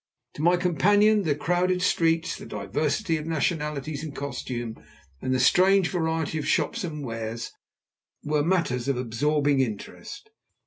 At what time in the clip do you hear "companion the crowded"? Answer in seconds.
0.57-1.83